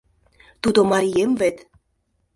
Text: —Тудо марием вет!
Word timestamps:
—Тудо 0.61 0.79
марием 0.91 1.31
вет! 1.39 1.57